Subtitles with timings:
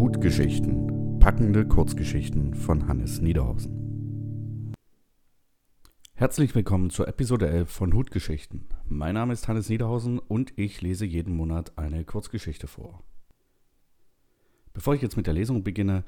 [0.00, 1.18] Hutgeschichten.
[1.18, 4.72] Packende Kurzgeschichten von Hannes Niederhausen.
[6.14, 8.64] Herzlich willkommen zur Episode 11 von Hutgeschichten.
[8.88, 13.02] Mein Name ist Hannes Niederhausen und ich lese jeden Monat eine Kurzgeschichte vor.
[14.72, 16.04] Bevor ich jetzt mit der Lesung beginne,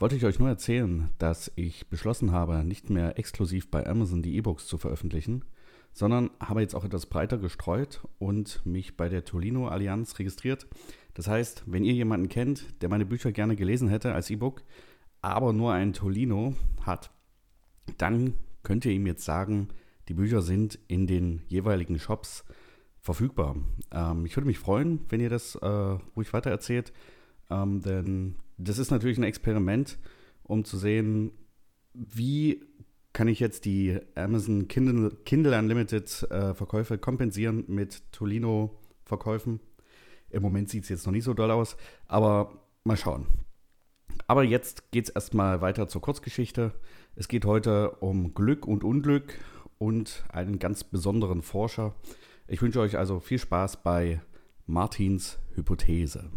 [0.00, 4.34] wollte ich euch nur erzählen, dass ich beschlossen habe, nicht mehr exklusiv bei Amazon die
[4.34, 5.44] E-Books zu veröffentlichen,
[5.92, 10.66] sondern habe jetzt auch etwas breiter gestreut und mich bei der Tolino Allianz registriert.
[11.14, 14.62] Das heißt, wenn ihr jemanden kennt, der meine Bücher gerne gelesen hätte als E-Book,
[15.22, 17.10] aber nur ein Tolino hat,
[17.98, 19.68] dann könnt ihr ihm jetzt sagen,
[20.08, 22.44] die Bücher sind in den jeweiligen Shops
[23.00, 23.56] verfügbar.
[23.92, 26.92] Ähm, ich würde mich freuen, wenn ihr das äh, ruhig weitererzählt,
[27.50, 29.98] ähm, denn das ist natürlich ein Experiment,
[30.42, 31.32] um zu sehen,
[31.94, 32.62] wie
[33.16, 39.60] kann ich jetzt die Amazon Kindle, Kindle Unlimited äh, Verkäufe kompensieren mit Tolino Verkäufen.
[40.28, 41.78] Im Moment sieht es jetzt noch nicht so doll aus,
[42.08, 43.24] aber mal schauen.
[44.26, 46.74] Aber jetzt geht es erstmal weiter zur Kurzgeschichte.
[47.14, 49.32] Es geht heute um Glück und Unglück
[49.78, 51.94] und einen ganz besonderen Forscher.
[52.46, 54.20] Ich wünsche euch also viel Spaß bei
[54.66, 56.30] Martins Hypothese.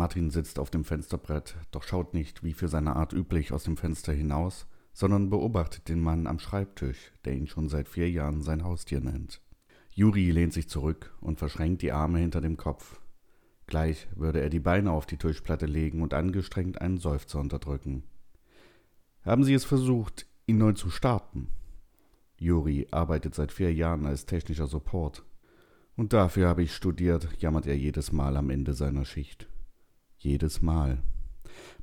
[0.00, 3.76] Martin sitzt auf dem Fensterbrett, doch schaut nicht, wie für seine Art üblich, aus dem
[3.76, 8.64] Fenster hinaus, sondern beobachtet den Mann am Schreibtisch, der ihn schon seit vier Jahren sein
[8.64, 9.42] Haustier nennt.
[9.90, 12.98] Juri lehnt sich zurück und verschränkt die Arme hinter dem Kopf.
[13.66, 18.04] Gleich würde er die Beine auf die Tischplatte legen und angestrengt einen Seufzer unterdrücken.
[19.22, 21.48] Haben Sie es versucht, ihn neu zu starten?
[22.38, 25.26] Juri arbeitet seit vier Jahren als technischer Support.
[25.94, 29.46] Und dafür habe ich studiert, jammert er jedes Mal am Ende seiner Schicht.
[30.22, 30.98] Jedes Mal.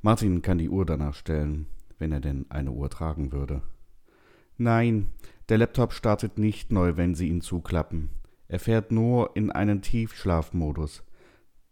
[0.00, 1.66] Martin kann die Uhr danach stellen,
[1.98, 3.62] wenn er denn eine Uhr tragen würde.
[4.56, 5.08] Nein,
[5.48, 8.10] der Laptop startet nicht neu, wenn Sie ihn zuklappen.
[8.46, 11.02] Er fährt nur in einen Tiefschlafmodus.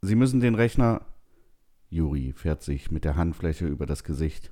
[0.03, 1.03] Sie müssen den Rechner.
[1.89, 4.51] Juri fährt sich mit der Handfläche über das Gesicht.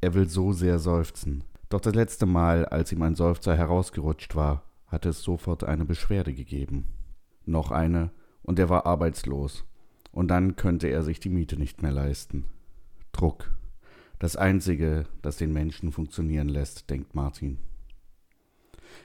[0.00, 1.44] Er will so sehr seufzen.
[1.68, 6.32] Doch das letzte Mal, als ihm ein Seufzer herausgerutscht war, hatte es sofort eine Beschwerde
[6.32, 6.88] gegeben.
[7.44, 8.12] Noch eine,
[8.42, 9.66] und er war arbeitslos
[10.14, 12.44] und dann könnte er sich die Miete nicht mehr leisten.
[13.10, 13.50] Druck.
[14.20, 17.58] Das Einzige, das den Menschen funktionieren lässt, denkt Martin.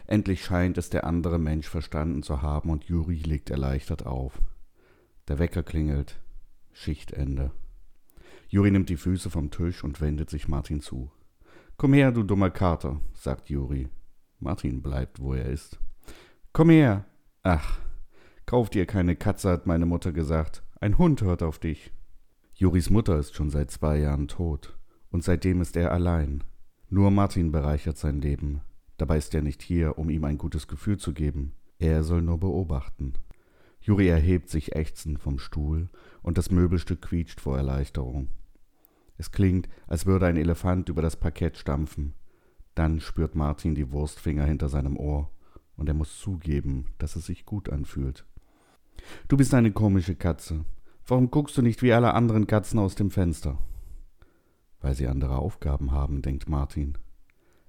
[0.05, 4.39] Endlich scheint es der andere Mensch verstanden zu haben und Juri legt erleichtert auf.
[5.27, 6.19] Der Wecker klingelt.
[6.73, 7.51] Schichtende.
[8.47, 11.11] Juri nimmt die Füße vom Tisch und wendet sich Martin zu.
[11.77, 13.89] Komm her, du dummer Kater, sagt Juri.
[14.39, 15.79] Martin bleibt, wo er ist.
[16.53, 17.05] Komm her.
[17.41, 17.79] Ach,
[18.45, 20.61] kauf dir keine Katze, hat meine Mutter gesagt.
[20.81, 21.91] Ein Hund hört auf dich.
[22.53, 24.77] Juris Mutter ist schon seit zwei Jahren tot,
[25.11, 26.45] und seitdem ist er allein.
[26.89, 28.61] Nur Martin bereichert sein Leben.
[28.95, 31.51] Dabei ist er nicht hier, um ihm ein gutes Gefühl zu geben.
[31.79, 33.11] Er soll nur beobachten.
[33.81, 35.89] Juri erhebt sich ächzend vom Stuhl,
[36.21, 38.29] und das Möbelstück quietscht vor Erleichterung.
[39.17, 42.13] Es klingt, als würde ein Elefant über das Parkett stampfen.
[42.75, 45.29] Dann spürt Martin die Wurstfinger hinter seinem Ohr,
[45.75, 48.25] und er muss zugeben, dass es sich gut anfühlt.
[49.27, 50.65] Du bist eine komische Katze.
[51.07, 53.57] Warum guckst du nicht wie alle anderen Katzen aus dem Fenster?
[54.81, 56.97] Weil sie andere Aufgaben haben, denkt Martin.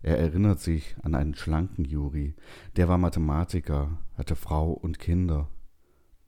[0.02, 2.34] Er erinnert sich an einen schlanken Juri,
[2.76, 5.48] der war Mathematiker, hatte Frau und Kinder.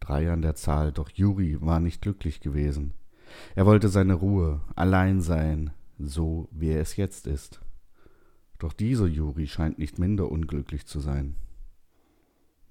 [0.01, 2.95] Drei an der Zahl, doch Juri war nicht glücklich gewesen.
[3.55, 7.63] Er wollte seine Ruhe, allein sein, so wie er es jetzt ist.
[8.59, 11.37] Doch dieser Juri scheint nicht minder unglücklich zu sein.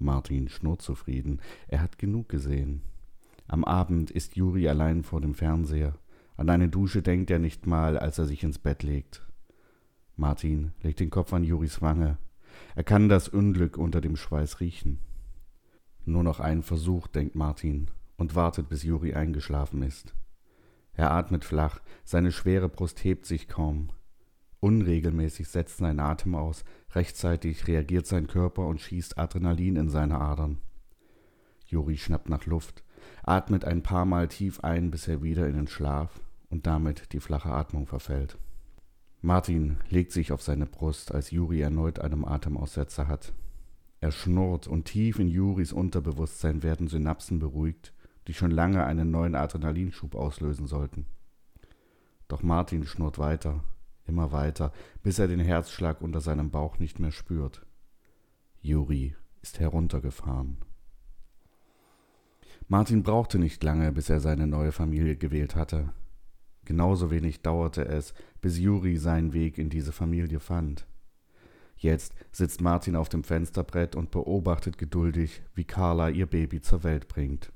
[0.02, 1.40] Martin schnurrt zufrieden.
[1.68, 2.82] Er hat genug gesehen.
[3.48, 5.96] Am Abend ist Juri allein vor dem Fernseher.
[6.38, 9.28] An eine Dusche denkt er nicht mal, als er sich ins Bett legt.
[10.16, 12.18] Martin legt den Kopf an Juris Wange.
[12.76, 15.00] Er kann das Unglück unter dem Schweiß riechen.
[16.06, 17.88] Nur noch einen Versuch, denkt Martin,
[18.18, 20.14] und wartet, bis Juri eingeschlafen ist.
[20.94, 23.90] Er atmet flach, seine schwere Brust hebt sich kaum.
[24.62, 26.64] Unregelmäßig setzt sein Atem aus,
[26.94, 30.60] rechtzeitig reagiert sein Körper und schießt Adrenalin in seine Adern.
[31.66, 32.84] Juri schnappt nach Luft,
[33.24, 36.22] atmet ein paar Mal tief ein, bis er wieder in den Schlaf
[36.52, 38.38] und damit die flache Atmung verfällt.
[39.22, 43.34] Martin legt sich auf seine Brust, als Juri erneut einen Atemaussetzer hat.
[44.00, 47.94] Er schnurrt und tief in Juris Unterbewusstsein werden Synapsen beruhigt,
[48.28, 51.08] die schon lange einen neuen Adrenalinschub auslösen sollten.
[52.28, 53.64] Doch Martin schnurrt weiter,
[54.06, 54.72] immer weiter,
[55.04, 57.66] bis er den Herzschlag unter seinem Bauch nicht mehr spürt.
[58.62, 60.58] Juri ist heruntergefahren.
[62.68, 65.94] Martin brauchte nicht lange, bis er seine neue Familie gewählt hatte.
[66.64, 70.86] Genauso wenig dauerte es, bis Juri seinen Weg in diese Familie fand.
[71.76, 77.08] Jetzt sitzt Martin auf dem Fensterbrett und beobachtet geduldig, wie Carla ihr Baby zur Welt
[77.08, 77.52] bringt.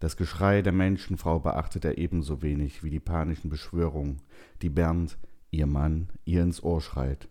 [0.00, 4.20] Das Geschrei der Menschenfrau beachtet er ebenso wenig wie die panischen Beschwörungen,
[4.60, 5.16] die Bernd,
[5.52, 7.28] ihr Mann, ihr ins Ohr schreit.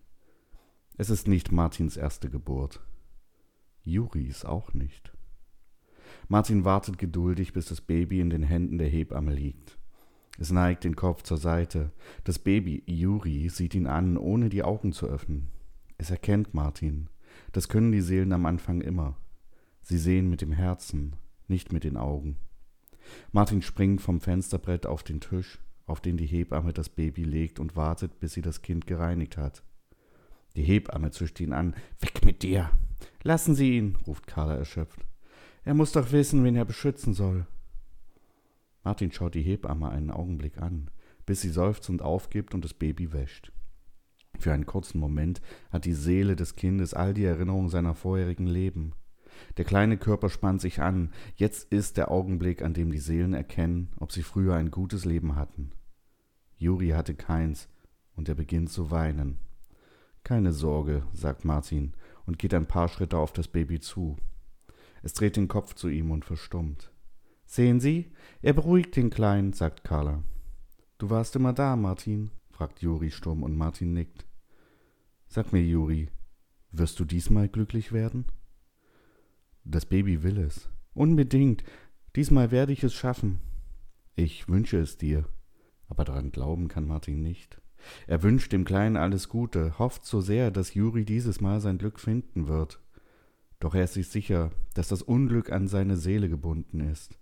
[0.95, 2.79] Es ist nicht Martins erste Geburt.
[3.83, 5.12] Juris auch nicht.
[6.27, 9.77] Martin wartet geduldig, bis das Baby in den Händen der Hebamme liegt.
[10.38, 11.91] Es neigt den Kopf zur Seite.
[12.23, 15.50] Das Baby, Juri, sieht ihn an, ohne die Augen zu öffnen.
[15.97, 17.09] Es erkennt Martin.
[17.51, 19.17] Das können die Seelen am Anfang immer.
[19.81, 21.15] Sie sehen mit dem Herzen,
[21.47, 22.38] nicht mit den Augen.
[23.31, 25.59] Martin springt vom Fensterbrett auf den Tisch,
[25.91, 29.63] auf den die Hebamme das Baby legt und wartet, bis sie das Kind gereinigt hat.
[30.55, 31.75] Die Hebamme zischt ihn an.
[31.99, 32.71] Weg mit dir!
[33.23, 35.05] Lassen Sie ihn, ruft Carla erschöpft.
[35.63, 37.45] Er muss doch wissen, wen er beschützen soll.
[38.83, 40.89] Martin schaut die Hebamme einen Augenblick an,
[41.25, 43.51] bis sie seufzend aufgibt und das Baby wäscht.
[44.39, 48.93] Für einen kurzen Moment hat die Seele des Kindes all die Erinnerungen seiner vorherigen Leben.
[49.57, 51.11] Der kleine Körper spannt sich an.
[51.35, 55.35] Jetzt ist der Augenblick, an dem die Seelen erkennen, ob sie früher ein gutes Leben
[55.35, 55.71] hatten.
[56.61, 57.67] Juri hatte keins,
[58.15, 59.39] und er beginnt zu weinen.
[60.23, 61.95] Keine Sorge, sagt Martin
[62.27, 64.17] und geht ein paar Schritte auf das Baby zu.
[65.01, 66.91] Es dreht den Kopf zu ihm und verstummt.
[67.47, 68.11] Sehen Sie,
[68.43, 70.21] er beruhigt den Kleinen, sagt Carla.
[70.99, 74.27] Du warst immer da, Martin, fragt Juri stumm und Martin nickt.
[75.29, 76.09] Sag mir, Juri,
[76.71, 78.25] wirst du diesmal glücklich werden?
[79.63, 80.69] Das Baby will es.
[80.93, 81.63] Unbedingt.
[82.15, 83.41] Diesmal werde ich es schaffen.
[84.13, 85.25] Ich wünsche es dir.
[85.91, 87.59] Aber daran glauben kann Martin nicht.
[88.07, 91.99] Er wünscht dem Kleinen alles Gute, hofft so sehr, dass Juri dieses Mal sein Glück
[91.99, 92.79] finden wird.
[93.59, 97.19] Doch er ist sich sicher, dass das Unglück an seine Seele gebunden ist.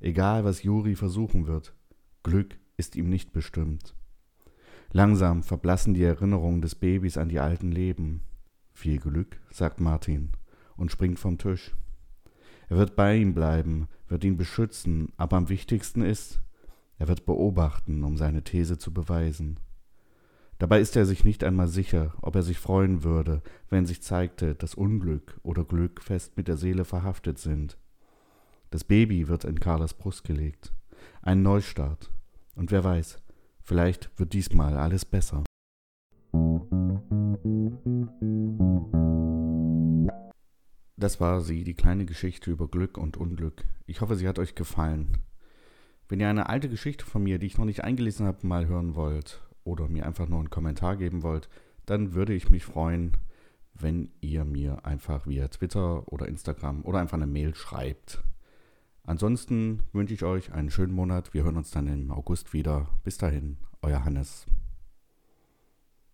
[0.00, 1.74] Egal, was Juri versuchen wird,
[2.22, 3.94] Glück ist ihm nicht bestimmt.
[4.92, 8.20] Langsam verblassen die Erinnerungen des Babys an die alten Leben.
[8.74, 10.32] Viel Glück, sagt Martin
[10.76, 11.74] und springt vom Tisch.
[12.68, 16.42] Er wird bei ihm bleiben, wird ihn beschützen, aber am wichtigsten ist,
[17.00, 19.58] er wird beobachten, um seine These zu beweisen.
[20.58, 24.54] Dabei ist er sich nicht einmal sicher, ob er sich freuen würde, wenn sich zeigte,
[24.54, 27.78] dass Unglück oder Glück fest mit der Seele verhaftet sind.
[28.68, 30.74] Das Baby wird in Carlas Brust gelegt.
[31.22, 32.10] Ein Neustart.
[32.54, 33.18] Und wer weiß,
[33.62, 35.42] vielleicht wird diesmal alles besser.
[40.98, 43.64] Das war sie, die kleine Geschichte über Glück und Unglück.
[43.86, 45.24] Ich hoffe, sie hat euch gefallen.
[46.10, 48.96] Wenn ihr eine alte Geschichte von mir, die ich noch nicht eingelesen habe, mal hören
[48.96, 51.48] wollt oder mir einfach nur einen Kommentar geben wollt,
[51.86, 53.12] dann würde ich mich freuen,
[53.74, 58.24] wenn ihr mir einfach via Twitter oder Instagram oder einfach eine Mail schreibt.
[59.04, 61.32] Ansonsten wünsche ich euch einen schönen Monat.
[61.32, 62.88] Wir hören uns dann im August wieder.
[63.04, 64.46] Bis dahin, euer Hannes.